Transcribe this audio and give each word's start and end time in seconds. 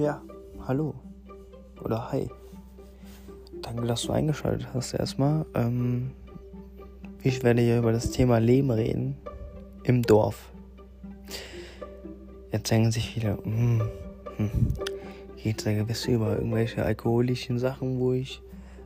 Ja, 0.00 0.22
hallo. 0.66 0.94
Oder 1.84 2.10
hi. 2.10 2.30
Danke, 3.60 3.86
dass 3.86 4.04
du 4.04 4.12
eingeschaltet 4.12 4.66
hast 4.72 4.94
erstmal. 4.94 5.44
Ähm, 5.54 6.12
ich 7.22 7.42
werde 7.42 7.60
hier 7.60 7.76
über 7.80 7.92
das 7.92 8.10
Thema 8.10 8.38
Leben 8.38 8.70
reden. 8.70 9.18
Im 9.82 10.00
Dorf. 10.00 10.52
Jetzt 12.50 12.70
denken 12.70 12.92
sich 12.92 13.10
viele, 13.10 13.36
hm, 13.44 13.82
hm, 14.36 14.50
geht 15.36 15.66
da 15.66 15.74
gewiss 15.74 16.06
über 16.06 16.34
irgendwelche 16.34 16.82
alkoholischen 16.82 17.58
Sachen, 17.58 18.00
wo 18.00 18.14
ich 18.14 18.40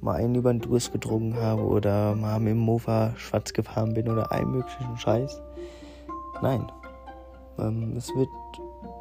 mal 0.00 0.16
einen 0.16 0.34
über 0.34 0.52
den 0.52 0.60
Durst 0.60 0.92
getrunken 0.92 1.36
habe 1.36 1.62
oder 1.62 2.16
mal 2.16 2.40
mit 2.40 2.50
dem 2.50 2.58
Mofa 2.58 3.14
schwarz 3.16 3.52
gefahren 3.52 3.94
bin 3.94 4.08
oder 4.08 4.32
allen 4.32 4.50
möglichen 4.50 4.96
Scheiß. 4.96 5.40
Nein. 6.42 6.66
Ähm, 7.60 7.94
es 7.96 8.12
wird 8.16 8.28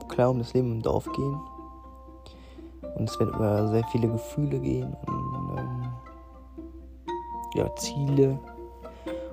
klar 0.08 0.30
um 0.30 0.38
das 0.38 0.54
Leben 0.54 0.72
im 0.72 0.82
Dorf 0.84 1.12
gehen. 1.12 1.40
Und 2.96 3.10
es 3.10 3.20
wird 3.20 3.36
über 3.36 3.68
sehr 3.68 3.84
viele 3.92 4.08
Gefühle 4.08 4.60
gehen 4.60 4.96
und 5.06 5.58
ähm, 5.58 5.94
ja, 7.56 7.76
Ziele 7.76 8.40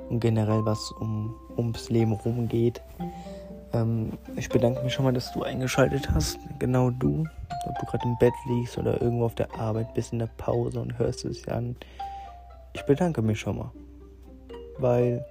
und 0.09 0.20
generell 0.20 0.65
was 0.65 0.91
um, 0.93 1.34
ums 1.57 1.89
Leben 1.89 2.12
rumgeht. 2.12 2.83
Ähm, 3.73 4.12
ich 4.37 4.48
bedanke 4.48 4.83
mich 4.83 4.93
schon 4.93 5.05
mal, 5.05 5.12
dass 5.12 5.33
du 5.33 5.43
eingeschaltet 5.43 6.11
hast. 6.12 6.39
Genau 6.59 6.91
du. 6.91 7.25
Ob 7.67 7.79
du 7.79 7.87
gerade 7.87 8.05
im 8.05 8.19
Bett 8.19 8.34
liegst 8.47 8.77
oder 8.79 9.01
irgendwo 9.01 9.27
auf 9.27 9.34
der 9.34 9.55
Arbeit 9.59 9.95
bist 9.95 10.12
in 10.12 10.19
der 10.19 10.29
Pause 10.37 10.81
und 10.81 10.98
hörst 10.98 11.25
es 11.25 11.42
dir 11.42 11.55
an. 11.55 11.77
Ich 12.73 12.83
bedanke 12.83 13.23
mich 13.23 13.41
schon 13.41 13.59
mal. 13.59 13.70
Weil 14.79 15.25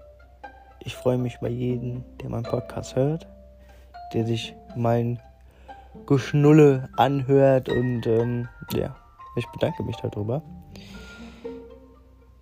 ich 0.83 0.95
freue 0.95 1.17
mich 1.17 1.39
bei 1.39 1.49
jedem, 1.49 2.03
der 2.21 2.29
meinen 2.29 2.43
Podcast 2.43 2.95
hört, 2.95 3.27
der 4.13 4.25
sich 4.25 4.55
mein 4.75 5.19
Geschnulle 6.05 6.89
anhört 6.97 7.69
und 7.69 8.05
ähm, 8.07 8.47
ja, 8.73 8.95
ich 9.35 9.47
bedanke 9.47 9.83
mich 9.83 9.97
darüber. 9.97 10.41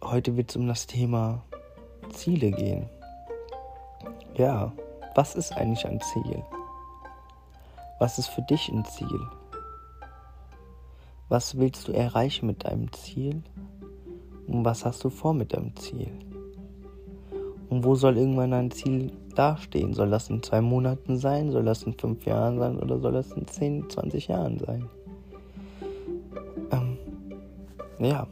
Heute 0.04 0.38
wird 0.38 0.50
es 0.50 0.56
um 0.56 0.68
das 0.68 0.88
Thema 0.88 1.44
Ziele 2.12 2.52
gehen. 2.52 2.90
Ja, 4.36 4.72
was 5.16 5.36
ist 5.36 5.56
eigentlich 5.56 5.86
ein 5.86 6.00
Ziel? 6.02 6.44
Was 8.00 8.18
ist 8.18 8.28
für 8.28 8.42
dich 8.44 8.70
ein 8.70 8.86
Ziel? 8.86 9.20
Was 11.28 11.58
willst 11.58 11.88
du 11.88 11.92
erreichen 11.92 12.48
mit 12.48 12.64
deinem 12.66 12.92
Ziel? 12.94 13.44
Und 14.48 14.66
was 14.66 14.86
hast 14.86 15.04
du 15.04 15.10
vor 15.10 15.34
mit 15.34 15.54
deinem 15.54 15.76
Ziel? 15.76 16.12
Und 17.70 17.84
wo 17.84 17.94
soll 17.96 18.18
irgendwann 18.18 18.54
ein 18.54 18.72
Ziel 18.72 19.12
dastehen? 19.40 19.94
Soll 19.94 20.10
das 20.10 20.30
in 20.30 20.44
zwei 20.44 20.60
Monaten 20.60 21.18
sein? 21.18 21.52
Soll 21.52 21.64
das 21.64 21.84
in 21.84 21.94
fünf 21.94 22.26
Jahren 22.26 22.60
sein? 22.60 22.78
Oder 22.78 23.00
soll 23.00 23.14
das 23.14 23.32
in 23.32 23.48
10, 23.48 23.90
20 23.90 24.28
Jahren 24.28 24.60
sein? 24.60 24.90
Ähm, 26.72 26.98
ja. 28.00 28.28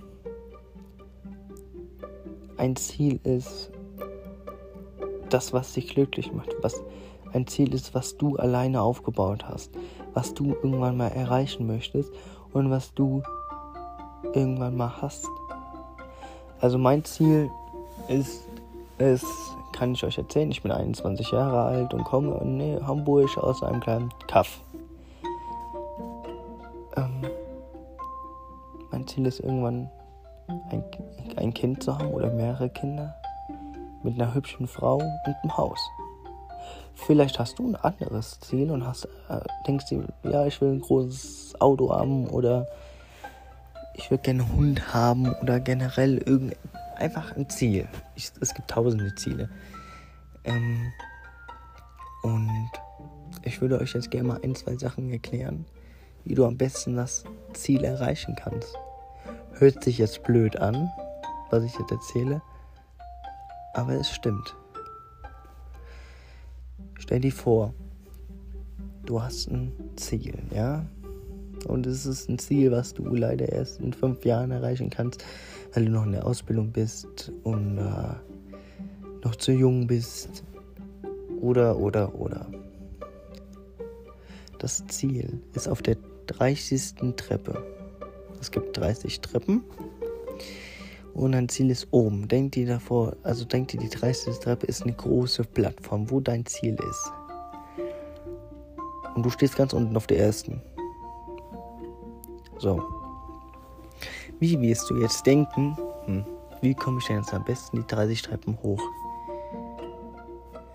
Ein 2.57 2.75
Ziel 2.75 3.21
ist 3.23 3.71
das, 5.29 5.53
was 5.53 5.73
dich 5.73 5.87
glücklich 5.87 6.33
macht. 6.33 6.53
Was 6.61 6.83
ein 7.31 7.47
Ziel 7.47 7.73
ist, 7.73 7.95
was 7.95 8.17
du 8.17 8.35
alleine 8.35 8.81
aufgebaut 8.81 9.45
hast. 9.47 9.71
Was 10.13 10.33
du 10.33 10.55
irgendwann 10.55 10.97
mal 10.97 11.09
erreichen 11.09 11.67
möchtest 11.67 12.11
und 12.51 12.69
was 12.69 12.93
du 12.93 13.23
irgendwann 14.33 14.75
mal 14.75 15.01
hast. 15.01 15.25
Also 16.59 16.77
mein 16.77 17.05
Ziel 17.05 17.49
ist 18.09 18.43
es, 18.97 19.23
kann 19.77 19.93
ich 19.93 20.03
euch 20.03 20.17
erzählen, 20.17 20.49
ich 20.49 20.63
bin 20.63 20.71
21 20.71 21.31
Jahre 21.31 21.61
alt 21.61 21.93
und 21.93 22.03
komme 22.03 22.35
in 22.39 22.87
Hamburg 22.87 23.37
aus 23.37 23.61
einem 23.61 23.79
kleinen 23.79 24.09
Kaff. 24.27 24.59
Ähm, 26.95 27.21
mein 28.89 29.05
Ziel 29.05 29.27
ist 29.27 29.39
irgendwann 29.39 29.87
ein, 30.71 30.83
ein 31.35 31.53
Kind 31.53 31.83
zu 31.83 31.95
haben 31.95 32.09
oder 32.09 32.31
mehrere 32.31 32.69
Kinder 32.69 33.15
mit 34.01 34.15
einer 34.15 34.33
hübschen 34.33 34.67
Frau 34.67 34.95
und 34.95 35.35
einem 35.43 35.57
Haus. 35.57 35.79
Vielleicht 36.95 37.37
hast 37.37 37.59
du 37.59 37.67
ein 37.69 37.75
anderes 37.75 38.39
Ziel 38.39 38.71
und 38.71 38.85
hast, 38.85 39.05
äh, 39.29 39.39
denkst 39.67 39.85
dir, 39.85 40.05
ja, 40.23 40.47
ich 40.47 40.59
will 40.59 40.71
ein 40.71 40.81
großes 40.81 41.61
Auto 41.61 41.93
haben 41.93 42.27
oder 42.27 42.65
ich 43.93 44.09
würde 44.09 44.23
gerne 44.23 44.41
einen 44.41 44.57
Hund 44.57 44.93
haben 44.93 45.35
oder 45.35 45.59
generell 45.59 46.17
irgend 46.17 46.55
einfach 46.97 47.35
ein 47.35 47.49
Ziel. 47.49 47.87
Ich, 48.15 48.31
es 48.39 48.53
gibt 48.53 48.69
tausende 48.69 49.13
Ziele. 49.15 49.49
Ähm, 50.43 50.91
und 52.23 52.69
ich 53.43 53.61
würde 53.61 53.79
euch 53.79 53.93
jetzt 53.93 54.11
gerne 54.11 54.27
mal 54.27 54.39
ein, 54.43 54.55
zwei 54.55 54.75
Sachen 54.75 55.09
erklären, 55.11 55.65
wie 56.25 56.35
du 56.35 56.45
am 56.45 56.57
besten 56.57 56.95
das 56.95 57.23
Ziel 57.53 57.83
erreichen 57.83 58.35
kannst. 58.35 58.75
Hört 59.53 59.83
sich 59.83 59.97
jetzt 59.97 60.23
blöd 60.23 60.57
an, 60.57 60.89
was 61.49 61.63
ich 61.63 61.77
jetzt 61.77 61.91
erzähle, 61.91 62.41
aber 63.73 63.93
es 63.93 64.11
stimmt. 64.11 64.55
Stell 66.99 67.21
dir 67.21 67.31
vor, 67.31 67.73
du 69.05 69.21
hast 69.21 69.47
ein 69.47 69.71
Ziel, 69.95 70.37
ja? 70.53 70.85
Und 71.65 71.87
es 71.87 72.05
ist 72.05 72.29
ein 72.29 72.37
Ziel, 72.37 72.71
was 72.71 72.93
du 72.93 73.03
leider 73.15 73.49
erst 73.49 73.79
in 73.79 73.93
fünf 73.93 74.25
Jahren 74.25 74.51
erreichen 74.51 74.89
kannst, 74.89 75.23
weil 75.73 75.85
du 75.85 75.91
noch 75.91 76.05
in 76.05 76.13
der 76.13 76.25
Ausbildung 76.25 76.71
bist 76.71 77.31
und 77.43 77.77
äh, 77.77 78.15
noch 79.23 79.35
zu 79.35 79.51
jung 79.51 79.87
bist. 79.87 80.43
Oder, 81.41 81.77
oder, 81.77 82.15
oder. 82.15 82.47
Das 84.59 84.85
Ziel 84.87 85.39
ist 85.53 85.67
auf 85.67 85.81
der 85.81 85.97
30. 86.27 87.15
Treppe. 87.15 87.63
Es 88.41 88.51
gibt 88.51 88.75
30 88.77 89.21
Treppen. 89.21 89.63
Und 91.13 91.31
dein 91.31 91.49
Ziel 91.49 91.71
ist 91.71 91.87
oben. 91.91 92.27
Denk 92.27 92.51
dir 92.53 92.67
davor, 92.67 93.15
also 93.23 93.43
denk 93.43 93.69
dir, 93.69 93.79
die 93.79 93.89
30. 93.89 94.37
Treppe 94.37 94.67
ist 94.67 94.83
eine 94.83 94.93
große 94.93 95.43
Plattform, 95.43 96.09
wo 96.11 96.19
dein 96.19 96.45
Ziel 96.45 96.77
ist. 96.89 97.11
Und 99.15 99.25
du 99.25 99.29
stehst 99.31 99.55
ganz 99.55 99.73
unten 99.73 99.97
auf 99.97 100.05
der 100.05 100.19
ersten. 100.19 100.61
So. 102.59 102.96
Wie 104.39 104.59
wirst 104.61 104.89
du 104.89 104.97
jetzt 104.97 105.25
denken, 105.25 105.75
hm, 106.05 106.25
wie 106.61 106.75
komme 106.75 106.99
ich 106.99 107.07
denn 107.07 107.17
jetzt 107.17 107.33
am 107.33 107.43
besten 107.43 107.77
die 107.77 107.87
30 107.87 108.21
Treppen 108.21 108.57
hoch? 108.61 108.81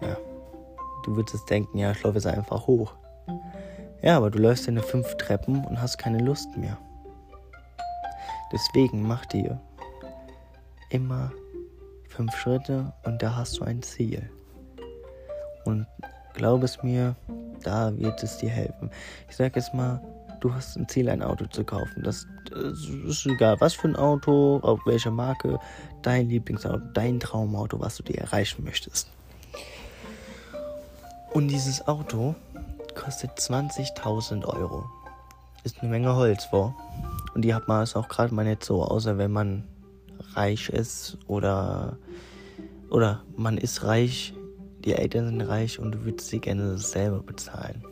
Ja. 0.00 0.16
Du 1.04 1.14
würdest 1.14 1.34
jetzt 1.34 1.50
denken, 1.50 1.78
ja, 1.78 1.92
ich 1.92 2.02
laufe 2.02 2.16
jetzt 2.16 2.26
einfach 2.26 2.66
hoch. 2.66 2.94
Ja, 4.02 4.16
aber 4.16 4.30
du 4.30 4.40
läufst 4.40 4.66
deine 4.66 4.82
fünf 4.82 5.16
Treppen 5.16 5.64
und 5.64 5.80
hast 5.80 5.96
keine 5.98 6.18
Lust 6.18 6.56
mehr. 6.56 6.76
Deswegen 8.52 9.06
mach 9.06 9.24
dir 9.26 9.60
immer 10.90 11.32
fünf 12.08 12.34
Schritte 12.36 12.92
und 13.04 13.22
da 13.22 13.36
hast 13.36 13.58
du 13.58 13.64
ein 13.64 13.80
Ziel. 13.82 14.28
Und 15.64 15.86
glaub 16.34 16.64
es 16.64 16.82
mir, 16.82 17.14
da 17.62 17.96
wird 17.96 18.22
es 18.24 18.38
dir 18.38 18.50
helfen. 18.50 18.90
Ich 19.28 19.36
sag 19.36 19.54
jetzt 19.54 19.72
mal, 19.72 20.02
du 20.42 20.52
hast 20.52 20.76
ein 20.76 20.88
Ziel, 20.88 21.08
ein 21.08 21.22
Auto 21.22 21.46
zu 21.46 21.64
kaufen. 21.64 22.02
Das, 22.02 22.26
das 22.50 22.88
ist 22.88 23.26
egal, 23.26 23.60
was 23.60 23.74
für 23.74 23.88
ein 23.88 23.96
Auto, 23.96 24.58
auf 24.62 24.80
welcher 24.84 25.10
Marke, 25.10 25.58
dein 26.02 26.28
Lieblingsauto, 26.28 26.80
dein 26.92 27.20
Traumauto, 27.20 27.80
was 27.80 27.96
du 27.96 28.02
dir 28.02 28.18
erreichen 28.18 28.64
möchtest. 28.64 29.08
Und 31.32 31.48
dieses 31.48 31.86
Auto 31.86 32.34
kostet 32.94 33.30
20.000 33.38 34.44
Euro. 34.44 34.84
Ist 35.64 35.80
eine 35.80 35.90
Menge 35.90 36.14
Holz 36.14 36.44
vor. 36.46 36.74
Und 37.34 37.42
die 37.42 37.54
hat 37.54 37.68
man 37.68 37.82
es 37.82 37.94
auch 37.94 38.08
gerade 38.08 38.34
mal 38.34 38.44
nicht 38.44 38.64
so, 38.64 38.82
außer 38.82 39.16
wenn 39.16 39.30
man 39.30 39.64
reich 40.34 40.68
ist 40.68 41.18
oder, 41.28 41.96
oder 42.90 43.22
man 43.36 43.56
ist 43.56 43.84
reich, 43.84 44.34
die 44.84 44.94
Eltern 44.94 45.26
sind 45.26 45.40
reich 45.42 45.78
und 45.78 45.92
du 45.92 46.04
würdest 46.04 46.28
sie 46.28 46.40
gerne 46.40 46.76
selber 46.76 47.22
bezahlen. 47.22 47.82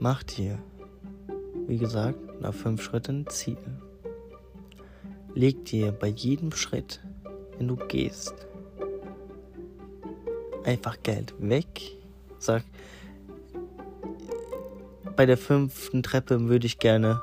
Mach 0.00 0.22
dir, 0.22 0.60
wie 1.66 1.76
gesagt, 1.76 2.40
nach 2.40 2.54
fünf 2.54 2.82
Schritten 2.82 3.26
Ziel. 3.28 3.58
Leg 5.34 5.64
dir 5.64 5.90
bei 5.90 6.06
jedem 6.06 6.52
Schritt, 6.52 7.00
wenn 7.56 7.66
du 7.66 7.74
gehst, 7.74 8.46
einfach 10.62 11.02
Geld 11.02 11.34
weg. 11.40 11.96
Sag, 12.38 12.62
bei 15.16 15.26
der 15.26 15.36
fünften 15.36 16.04
Treppe 16.04 16.48
würde 16.48 16.66
ich 16.66 16.78
gerne 16.78 17.20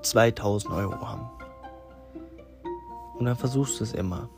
2000 0.00 0.72
Euro 0.72 1.06
haben. 1.06 1.30
Und 3.18 3.26
dann 3.26 3.36
versuchst 3.36 3.80
du 3.80 3.84
es 3.84 3.92
immer. 3.92 4.30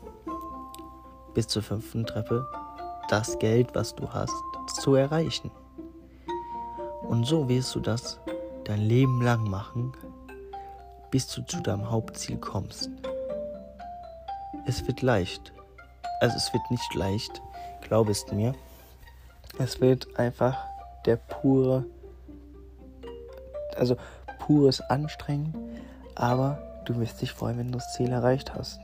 Bis 1.33 1.47
zur 1.47 1.63
fünften 1.63 2.05
Treppe 2.05 2.45
das 3.07 3.39
Geld, 3.39 3.73
was 3.73 3.95
du 3.95 4.09
hast, 4.09 4.33
zu 4.81 4.95
erreichen. 4.95 5.51
Und 7.07 7.25
so 7.25 7.47
wirst 7.49 7.75
du 7.75 7.79
das 7.79 8.19
dein 8.65 8.81
Leben 8.81 9.21
lang 9.21 9.49
machen, 9.49 9.93
bis 11.11 11.27
du 11.27 11.41
zu 11.43 11.61
deinem 11.61 11.89
Hauptziel 11.89 12.37
kommst. 12.37 12.89
Es 14.65 14.85
wird 14.87 15.01
leicht. 15.01 15.53
Also 16.21 16.37
es 16.37 16.53
wird 16.53 16.71
nicht 16.71 16.95
leicht, 16.95 17.41
glaubest 17.81 18.31
mir. 18.31 18.53
Es 19.59 19.81
wird 19.81 20.17
einfach 20.17 20.57
der 21.05 21.17
pure, 21.17 21.85
also 23.75 23.97
pures 24.39 24.81
Anstrengen, 24.81 25.53
aber 26.15 26.57
du 26.85 26.99
wirst 26.99 27.21
dich 27.21 27.31
freuen, 27.31 27.57
wenn 27.57 27.71
du 27.71 27.77
das 27.77 27.93
Ziel 27.93 28.11
erreicht 28.11 28.53
hast. 28.55 28.79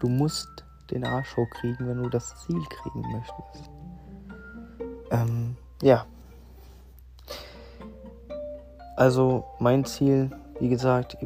Du 0.00 0.08
musst 0.08 0.48
den 0.90 1.04
Arsch 1.04 1.36
hochkriegen, 1.36 1.88
wenn 1.88 2.02
du 2.02 2.08
das 2.08 2.34
Ziel 2.46 2.62
kriegen 2.68 3.00
möchtest. 3.12 3.70
Ähm, 5.10 5.56
ja. 5.82 6.06
Also 8.96 9.44
mein 9.58 9.84
Ziel, 9.84 10.30
wie 10.60 10.68
gesagt, 10.68 11.16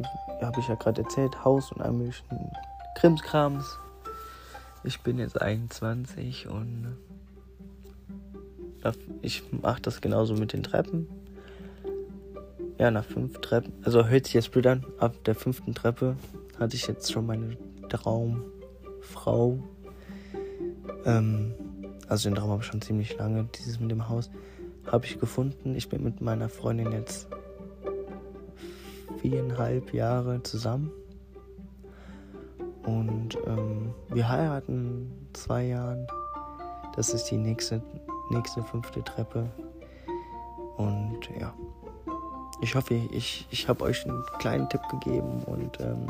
habe 0.41 0.59
ich 0.59 0.67
ja 0.67 0.75
gerade 0.75 1.01
erzählt, 1.01 1.43
Haus 1.43 1.71
und 1.71 1.81
ein 1.81 1.99
bisschen 1.99 2.51
Krimskrams. 2.95 3.77
Ich 4.83 5.01
bin 5.01 5.19
jetzt 5.19 5.39
21 5.39 6.47
und 6.47 6.97
ich 9.21 9.43
mache 9.51 9.81
das 9.81 10.01
genauso 10.01 10.33
mit 10.33 10.53
den 10.53 10.63
Treppen. 10.63 11.07
Ja, 12.77 12.91
nach 12.91 13.03
fünf 13.03 13.39
Treppen, 13.41 13.73
also 13.83 14.07
hört 14.07 14.25
sich 14.25 14.35
jetzt 14.35 14.51
blöd 14.51 14.65
an, 14.65 14.85
ab 14.99 15.13
der 15.25 15.35
fünften 15.35 15.75
Treppe 15.75 16.15
hatte 16.57 16.77
ich 16.77 16.87
jetzt 16.87 17.11
schon 17.11 17.25
meine 17.25 17.57
Traumfrau. 17.89 19.59
Ähm, 21.05 21.53
also 22.07 22.29
den 22.29 22.35
Traum 22.35 22.51
habe 22.51 22.61
ich 22.61 22.67
schon 22.67 22.81
ziemlich 22.81 23.17
lange, 23.17 23.49
dieses 23.57 23.81
mit 23.81 23.91
dem 23.91 24.07
Haus 24.07 24.29
habe 24.89 25.05
ich 25.05 25.19
gefunden. 25.19 25.75
Ich 25.75 25.89
bin 25.89 26.03
mit 26.03 26.21
meiner 26.21 26.47
Freundin 26.49 26.93
jetzt 26.93 27.27
viereinhalb 29.21 29.93
Jahre 29.93 30.41
zusammen. 30.43 30.91
Und 32.83 33.37
ähm, 33.45 33.93
wir 34.09 34.27
heiraten 34.27 35.11
zwei 35.33 35.65
Jahren. 35.65 36.07
Das 36.95 37.13
ist 37.13 37.25
die 37.25 37.37
nächste, 37.37 37.81
nächste 38.29 38.63
fünfte 38.63 39.03
Treppe. 39.03 39.49
Und 40.77 41.19
ja, 41.39 41.53
ich 42.61 42.75
hoffe, 42.75 42.93
ich, 42.93 43.47
ich 43.51 43.67
habe 43.67 43.83
euch 43.83 44.05
einen 44.05 44.23
kleinen 44.39 44.69
Tipp 44.69 44.81
gegeben. 44.89 45.43
Und 45.45 45.79
ähm, 45.79 46.09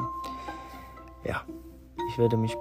ja, 1.23 1.41
ich 2.09 2.17
werde 2.17 2.37
mich 2.37 2.55